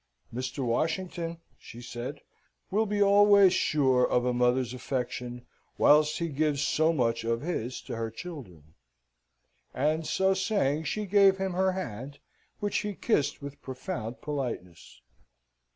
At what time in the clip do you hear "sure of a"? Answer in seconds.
3.53-4.33